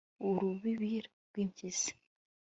Urubibi 0.27 0.93
rwimpyisi 1.07 1.91